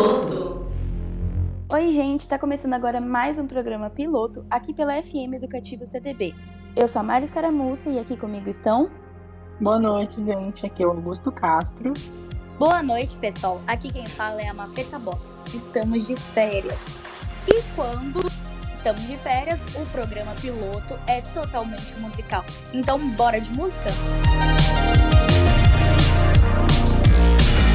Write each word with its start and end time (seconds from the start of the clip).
Piloto. 0.00 0.66
Oi, 1.68 1.92
gente, 1.92 2.20
está 2.20 2.38
começando 2.38 2.72
agora 2.72 3.02
mais 3.02 3.38
um 3.38 3.46
programa 3.46 3.90
piloto 3.90 4.46
aqui 4.48 4.72
pela 4.72 4.94
FM 4.94 5.34
Educativo 5.34 5.84
CDB. 5.84 6.34
Eu 6.74 6.88
sou 6.88 7.00
a 7.00 7.02
Mari 7.02 7.26
Escaramuça 7.26 7.90
e 7.90 7.98
aqui 7.98 8.16
comigo 8.16 8.48
estão. 8.48 8.90
Boa 9.60 9.78
noite, 9.78 10.24
gente. 10.24 10.64
Aqui 10.64 10.82
é 10.82 10.86
o 10.86 10.90
Augusto 10.90 11.30
Castro. 11.30 11.92
Boa 12.58 12.82
noite, 12.82 13.14
pessoal. 13.18 13.60
Aqui 13.66 13.92
quem 13.92 14.06
fala 14.06 14.40
é 14.40 14.48
a 14.48 14.54
Mafeta 14.54 14.98
Box. 14.98 15.36
Estamos 15.52 16.06
de 16.06 16.16
férias. 16.16 16.78
E 17.46 17.60
quando 17.76 18.24
estamos 18.72 19.02
de 19.02 19.18
férias, 19.18 19.60
o 19.76 19.84
programa 19.92 20.32
piloto 20.40 20.98
é 21.06 21.20
totalmente 21.34 21.94
musical. 21.98 22.42
Então, 22.72 22.98
bora 23.10 23.38
de 23.38 23.50
música? 23.50 23.90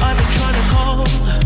I've 0.02 0.16
been 0.16 0.26
trying 0.32 0.54
to 0.54 0.62
call. 0.74 1.45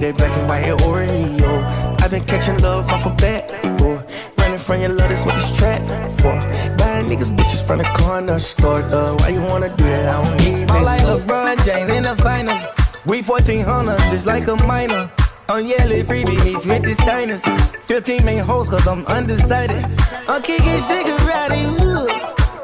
be 0.00 0.06
that 0.06 0.16
black 0.16 0.32
and 0.36 0.48
white 0.48 0.64
Oreo. 0.84 2.02
I've 2.02 2.10
been 2.10 2.24
catching 2.24 2.58
love 2.58 2.88
off 2.90 3.06
a 3.06 3.10
bat, 3.10 3.48
boy. 3.78 3.98
Running 4.38 4.58
from 4.58 4.80
your 4.80 4.90
love, 4.90 5.08
that's 5.08 5.24
what 5.24 5.34
this 5.36 5.56
trap 5.56 5.80
for. 6.20 6.36
Buying 6.76 7.06
niggas 7.06 7.34
bitches 7.36 7.66
from 7.66 7.78
the 7.78 7.88
corner 7.98 8.38
store, 8.38 8.82
though. 8.82 9.16
Why 9.16 9.28
you 9.30 9.42
wanna 9.42 9.74
do 9.76 9.84
that? 9.84 10.08
I 10.08 10.24
don't 10.24 10.36
need 10.44 10.68
that. 10.68 10.76
I 10.76 10.82
like 10.82 11.00
LeBron 11.00 11.64
James 11.64 11.90
in 11.90 12.02
the 12.02 12.16
finals. 12.16 12.62
We 13.06 13.22
1400, 13.22 13.98
just 14.10 14.26
like 14.26 14.48
a 14.48 14.56
minor. 14.66 15.10
I'm 15.48 15.64
yelling 15.64 16.04
freebie 16.04 16.44
meets 16.44 16.66
with 16.66 16.82
the 16.82 16.94
signers. 16.96 17.42
15 17.86 18.24
main 18.24 18.42
hoes, 18.42 18.68
cause 18.68 18.86
I'm 18.86 19.06
undecided. 19.06 19.84
I'm 20.28 20.42
kicking 20.42 20.78
cigarette, 20.78 21.52
ooh. 21.52 22.08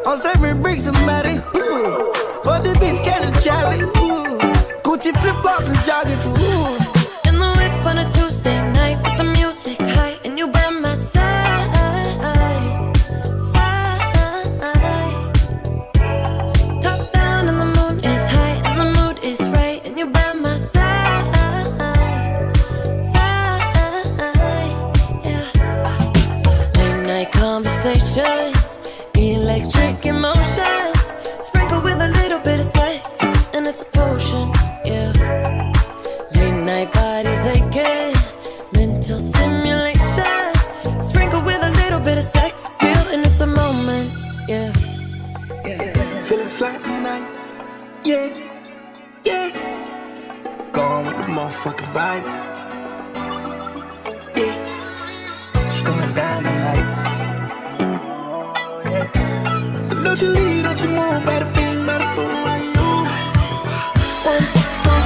I'm 0.04 0.18
serving 0.18 0.60
bricks, 0.62 0.84
somebody, 0.84 1.36
ooh. 1.56 2.12
For 2.44 2.58
the 2.64 2.74
bitch, 2.80 3.02
catch 3.04 3.24
a 3.24 3.32
Charlie, 3.40 3.82
ooh. 3.82 4.38
Gucci 4.84 5.12
flip 5.20 5.36
flops 5.42 5.68
and 5.68 5.78
joggers, 5.88 6.24
ooh. 6.26 6.41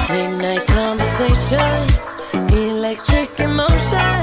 Midnight 0.09 0.67
conversations, 0.69 2.15
electric 2.53 3.41
emotions. 3.41 4.16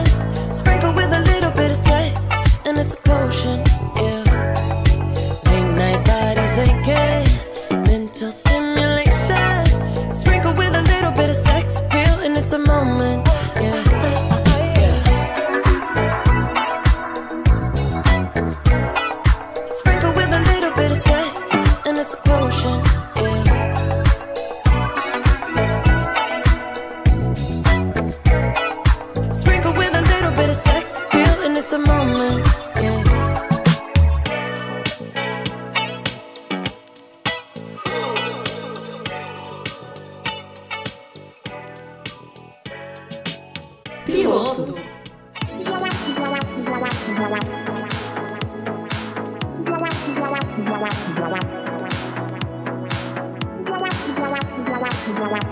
Thank 50.83 51.17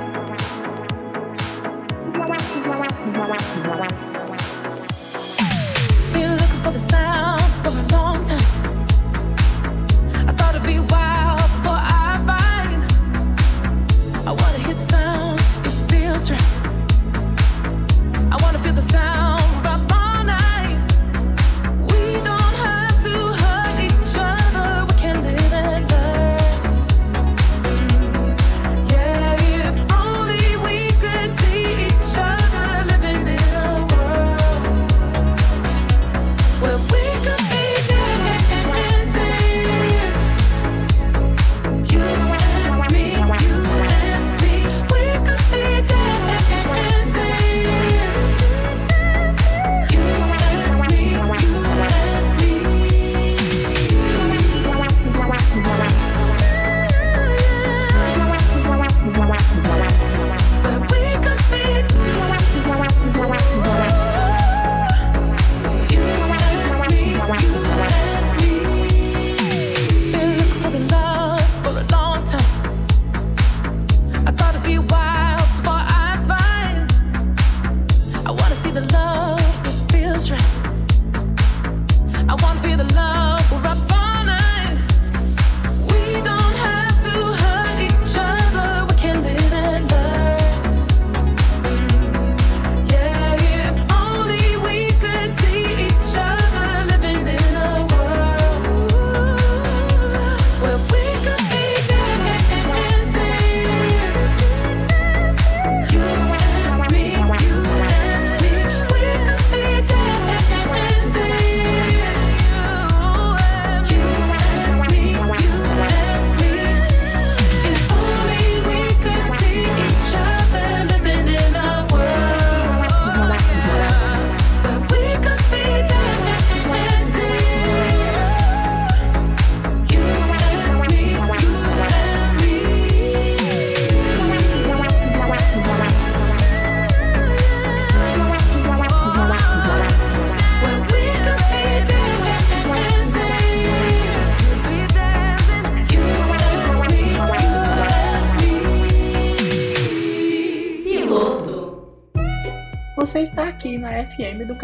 you. 0.05 0.10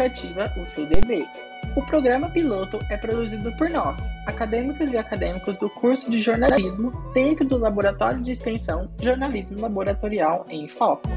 Educativa 0.08 0.50
UCDB. 0.56 1.28
O 1.76 1.82
programa 1.82 2.30
piloto 2.30 2.78
é 2.88 2.96
produzido 2.96 3.52
por 3.52 3.68
nós, 3.68 3.98
acadêmicas 4.26 4.90
e 4.90 4.96
acadêmicos 4.96 5.58
do 5.58 5.68
curso 5.68 6.10
de 6.10 6.18
jornalismo, 6.18 6.90
dentro 7.12 7.44
do 7.44 7.58
Laboratório 7.58 8.22
de 8.22 8.32
Extensão 8.32 8.88
Jornalismo 9.02 9.60
Laboratorial 9.60 10.46
em 10.48 10.66
Foco. 10.68 11.08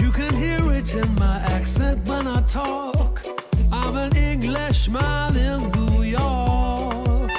You 0.00 0.10
can 0.10 0.36
hear 0.36 0.72
it 0.72 0.92
in 0.92 1.14
my 1.14 1.36
accent 1.54 2.08
when 2.08 2.26
I 2.26 2.42
talk. 2.42 2.93
An 4.04 4.14
Englishman 4.18 5.34
in 5.34 5.60
New 5.72 6.02
York. 6.02 7.30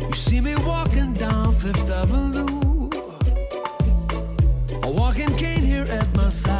You 0.00 0.14
see 0.14 0.40
me 0.40 0.56
walking 0.64 1.12
down 1.12 1.52
Fifth 1.52 1.88
Avenue. 1.88 2.90
A 4.82 4.90
walking 4.90 5.32
cane 5.36 5.64
here 5.64 5.86
at 5.88 6.08
my 6.16 6.30
side. 6.30 6.59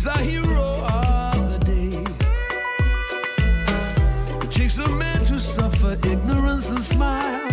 He's 0.00 0.06
a 0.06 0.18
hero 0.22 0.80
of 0.80 1.50
the 1.52 1.58
day. 1.66 2.04
It 4.46 4.50
takes 4.50 4.78
a 4.78 4.88
man 4.88 5.22
to 5.26 5.38
suffer 5.38 5.92
ignorance 6.08 6.70
and 6.70 6.82
smile. 6.82 7.49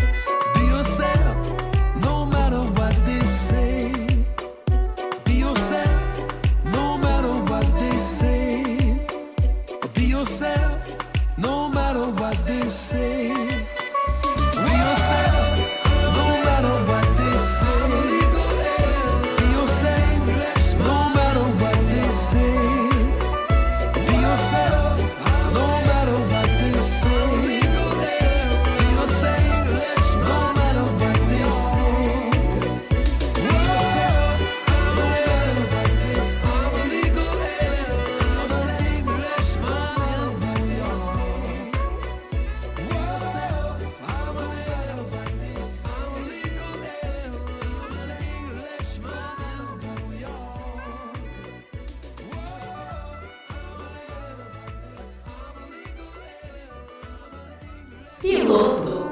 Piloto. 58.20 59.06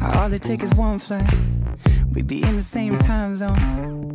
All 0.00 0.32
it 0.32 0.40
takes 0.40 0.64
is 0.64 0.74
one 0.74 0.98
flight. 0.98 1.22
We'd 2.14 2.26
be 2.26 2.42
in 2.42 2.56
the 2.56 2.62
same 2.62 2.98
time 2.98 3.34
zone. 3.34 4.10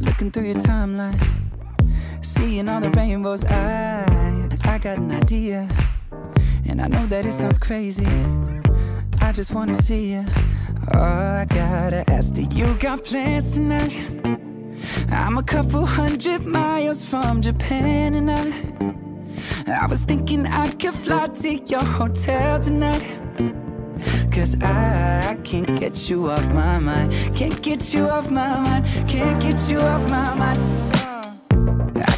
Looking 0.00 0.30
through 0.30 0.44
your 0.44 0.54
timeline. 0.54 1.39
Seeing 2.20 2.68
all 2.68 2.80
the 2.80 2.90
rainbows. 2.90 3.44
I, 3.44 4.48
I 4.64 4.78
got 4.78 4.98
an 4.98 5.10
idea. 5.10 5.68
And 6.68 6.80
I 6.80 6.88
know 6.88 7.06
that 7.06 7.26
it 7.26 7.32
sounds 7.32 7.58
crazy. 7.58 8.06
I 9.20 9.32
just 9.32 9.54
wanna 9.54 9.74
see 9.74 10.12
you. 10.12 10.24
Oh, 10.94 11.00
I 11.00 11.46
gotta 11.48 12.08
ask, 12.10 12.34
do 12.34 12.42
you 12.42 12.74
got 12.74 13.04
plans 13.04 13.52
tonight? 13.54 13.92
I'm 15.10 15.38
a 15.38 15.42
couple 15.42 15.84
hundred 15.84 16.46
miles 16.46 17.04
from 17.04 17.42
Japan 17.42 18.14
and 18.14 18.30
I 18.30 18.52
I 19.66 19.86
was 19.86 20.04
thinking 20.04 20.46
I 20.46 20.70
could 20.72 20.94
fly 20.94 21.28
to 21.28 21.54
your 21.54 21.84
hotel 21.84 22.60
tonight 22.60 23.02
Cause 24.32 24.56
I 24.62 25.38
can't 25.44 25.78
get 25.78 26.08
you 26.08 26.30
off 26.30 26.46
my 26.54 26.78
mind. 26.78 27.12
Can't 27.34 27.60
get 27.60 27.92
you 27.92 28.08
off 28.08 28.30
my 28.30 28.60
mind. 28.60 28.86
Can't 29.06 29.42
get 29.42 29.70
you 29.70 29.80
off 29.80 30.08
my 30.08 30.34
mind. 30.34 30.89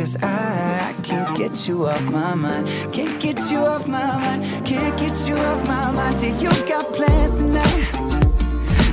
Cause 0.00 0.16
I 0.22 0.94
can't 1.02 1.36
get 1.36 1.68
you 1.68 1.86
off 1.86 2.02
my 2.04 2.34
mind. 2.34 2.66
Can't 2.90 3.20
get 3.20 3.38
you 3.50 3.58
off 3.58 3.86
my 3.86 4.06
mind. 4.16 4.42
Can't 4.64 4.98
get 4.98 5.28
you 5.28 5.36
off 5.36 5.68
my 5.68 5.90
mind. 5.90 6.18
Do 6.18 6.28
you 6.28 6.48
got 6.66 6.86
plans 6.94 7.40
tonight? 7.40 7.90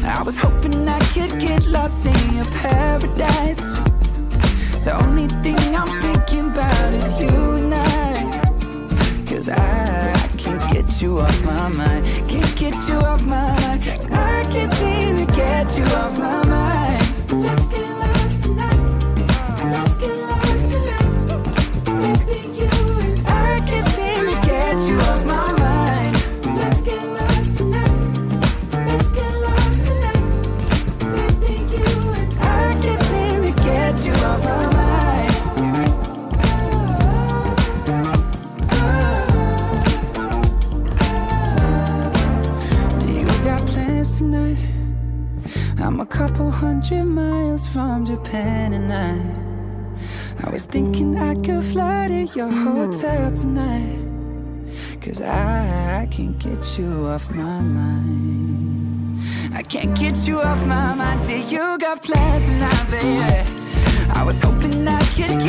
I 0.04 0.22
was 0.26 0.38
hoping 0.38 0.86
I 0.86 1.00
could 1.14 1.40
get 1.40 1.66
lost 1.68 2.08
in 2.08 2.36
your 2.36 2.44
paradise. 2.62 3.80
The 4.84 5.02
only 5.02 5.28
thing 5.44 5.58
I'm 5.74 5.88
thinking 6.02 6.52
about 6.52 6.94
is 6.94 7.18
you 7.18 7.30
and 7.56 7.74
I. 7.74 8.42
Cause 9.26 9.48
I 9.48 10.14
can't 10.38 10.70
get 10.74 11.02
you 11.02 11.20
off 11.22 11.46
my 11.46 11.70
mind. 11.70 12.06
Can't 12.28 12.54
get 12.58 12.76
you 12.90 12.98
off 12.98 13.24
my 13.24 13.56
mind. 13.62 13.82
I 14.12 14.46
can't 14.52 14.74
seem 14.74 15.26
to 15.26 15.26
get 15.34 15.78
you 15.78 15.86
off 15.86 16.20
my 16.20 16.44
mind. 16.44 16.47
Hundred 46.78 47.06
miles 47.06 47.66
from 47.66 48.06
Japan 48.06 48.72
and 48.74 48.94
I 48.94 50.46
I 50.46 50.52
was 50.52 50.68
thinking 50.68 51.18
I 51.18 51.34
could 51.34 51.64
fly 51.64 52.08
to 52.08 52.26
your 52.38 52.52
hotel 52.52 53.32
tonight 53.32 54.06
Cause 55.02 55.20
I, 55.20 56.02
I 56.04 56.06
can't 56.06 56.38
get 56.38 56.78
you 56.78 57.08
off 57.08 57.32
my 57.32 57.62
mind 57.62 59.20
I 59.56 59.64
can't 59.64 59.98
get 59.98 60.28
you 60.28 60.40
off 60.40 60.68
my 60.68 60.94
mind 60.94 61.26
Do 61.26 61.40
you 61.40 61.80
got 61.80 62.04
plans 62.04 62.46
tonight, 62.46 62.86
baby? 62.92 63.50
I 64.14 64.24
was 64.24 64.40
hoping 64.44 64.88
I 64.88 65.02
could 65.16 65.42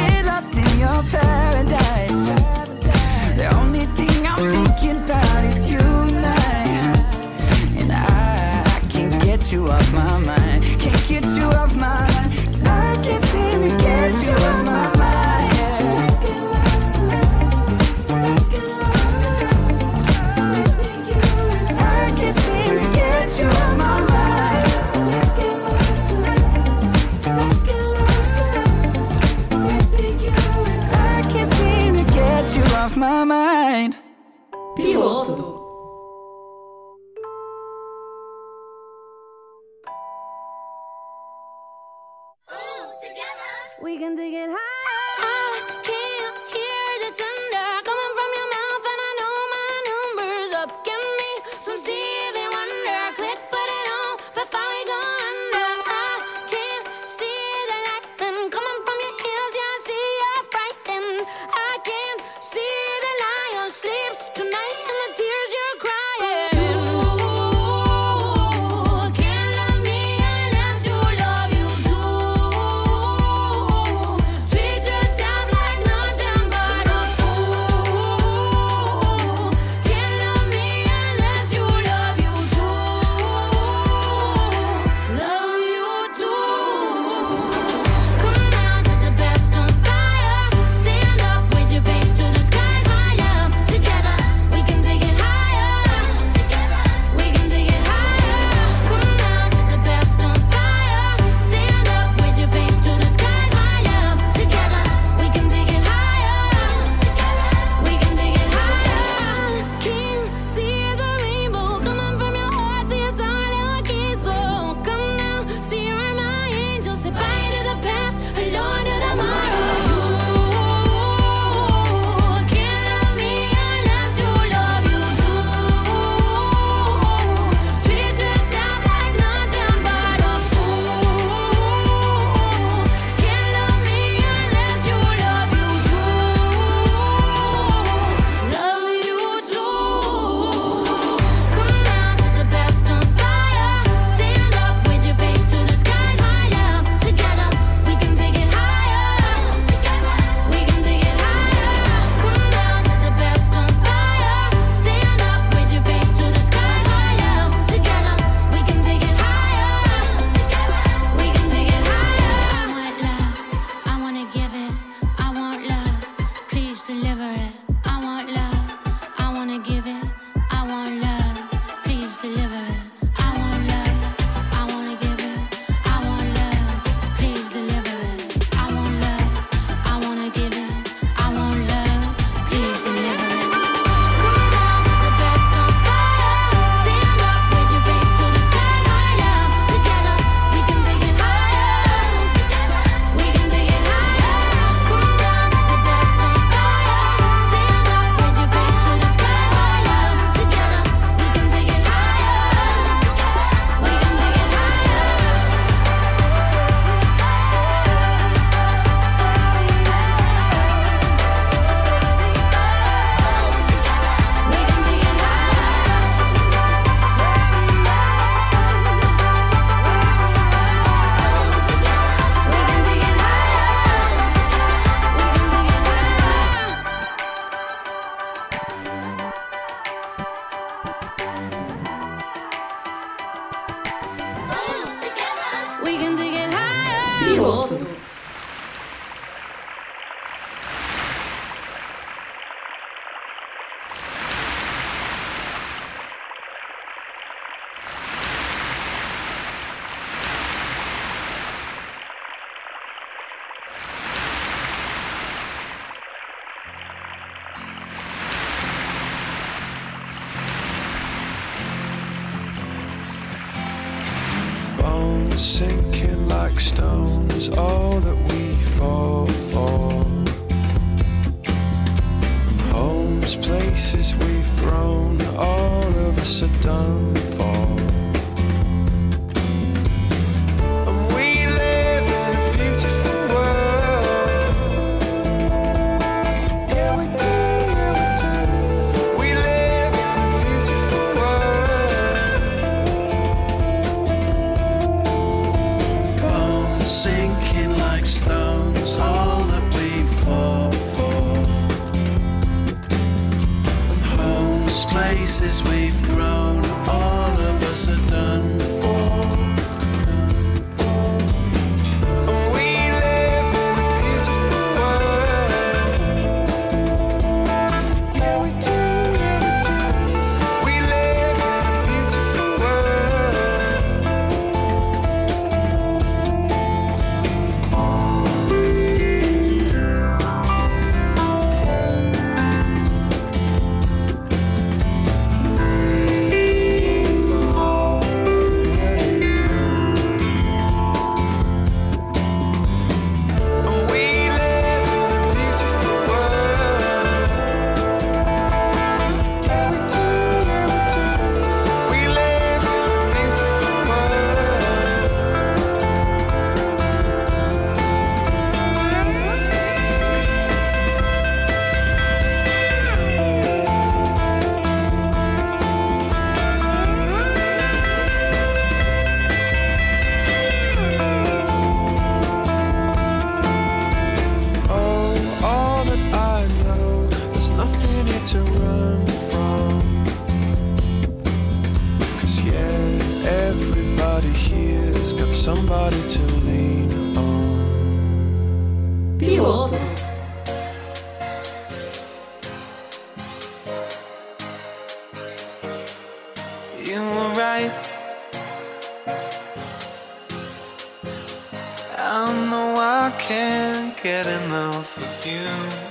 I 403.08 403.10
can't 403.12 404.02
get 404.02 404.26
enough 404.26 404.98
of 404.98 405.26
you. 405.26 405.87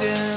I'm 0.00 0.27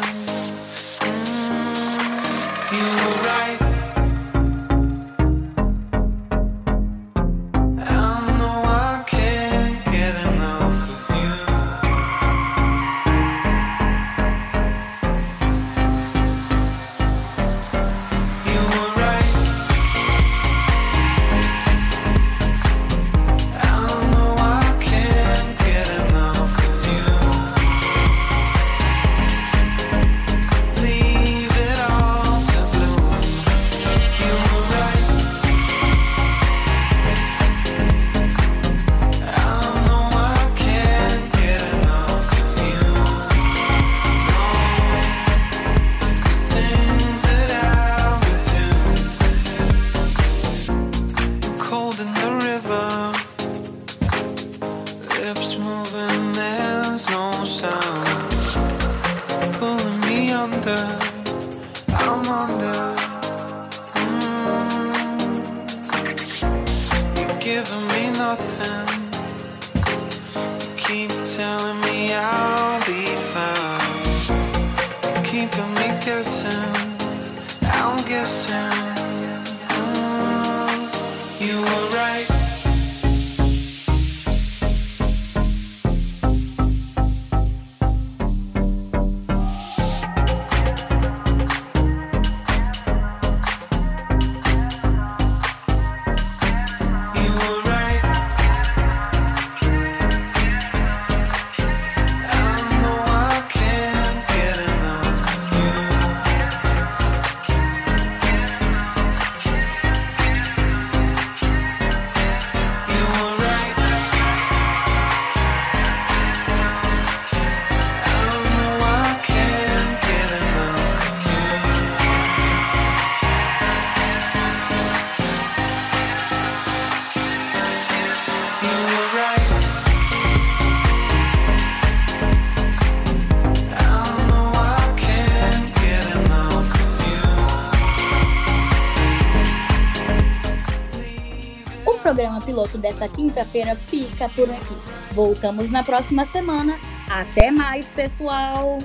piloto 142.61 142.77
dessa 142.77 143.07
quinta-feira 143.07 143.75
fica 143.75 144.29
por 144.29 144.49
aqui. 144.49 144.75
Voltamos 145.13 145.69
na 145.69 145.83
próxima 145.83 146.25
semana. 146.25 146.77
Até 147.09 147.49
mais, 147.49 147.87
pessoal! 147.89 148.77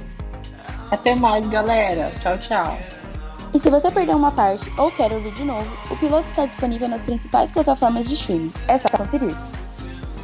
Até 0.90 1.14
mais, 1.14 1.46
galera. 1.48 2.12
Tchau, 2.22 2.38
tchau. 2.38 2.78
E 3.52 3.58
se 3.58 3.70
você 3.70 3.90
perdeu 3.90 4.16
uma 4.16 4.32
parte 4.32 4.72
ou 4.78 4.90
quer 4.90 5.12
ouvir 5.12 5.32
de 5.32 5.44
novo, 5.44 5.66
o 5.90 5.96
piloto 5.96 6.28
está 6.28 6.46
disponível 6.46 6.88
nas 6.88 7.02
principais 7.02 7.50
plataformas 7.50 8.08
de 8.08 8.14
streaming. 8.14 8.52
É 8.68 8.78
só 8.78 8.88
conferir. 8.88 9.36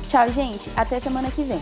Tchau, 0.09 0.31
gente. 0.31 0.71
Até 0.77 1.01
semana 1.01 1.31
que 1.31 1.43
vem. 1.43 1.61